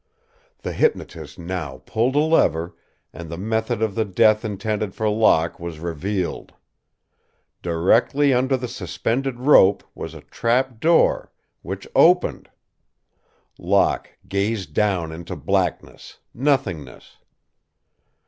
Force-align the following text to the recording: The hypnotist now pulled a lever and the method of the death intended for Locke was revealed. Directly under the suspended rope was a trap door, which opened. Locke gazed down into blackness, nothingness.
The 0.63 0.73
hypnotist 0.73 1.37
now 1.37 1.83
pulled 1.85 2.15
a 2.15 2.19
lever 2.21 2.75
and 3.13 3.29
the 3.29 3.37
method 3.37 3.83
of 3.83 3.93
the 3.93 4.03
death 4.03 4.43
intended 4.43 4.95
for 4.95 5.07
Locke 5.07 5.59
was 5.59 5.77
revealed. 5.77 6.53
Directly 7.61 8.33
under 8.33 8.57
the 8.57 8.67
suspended 8.67 9.37
rope 9.39 9.83
was 9.93 10.15
a 10.15 10.21
trap 10.21 10.79
door, 10.79 11.31
which 11.61 11.87
opened. 11.95 12.49
Locke 13.59 14.09
gazed 14.27 14.73
down 14.73 15.11
into 15.11 15.35
blackness, 15.35 16.17
nothingness. 16.33 17.17